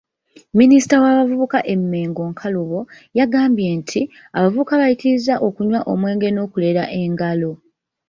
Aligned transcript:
Minisita 0.59 0.95
w’abavubuka 1.03 1.57
e 1.73 1.75
Mmengo 1.81 2.21
Nkakubo, 2.31 2.79
yagambye 3.17 3.67
nti, 3.79 4.01
"abavubuka 4.37 4.73
bayitirizza 4.81 5.33
okunywa 5.47 5.79
omwenge 5.91 6.27
n’okulera 6.31 6.83
engalo". 7.01 7.51